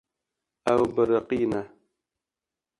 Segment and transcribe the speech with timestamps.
[0.73, 1.61] Ew biriqîne.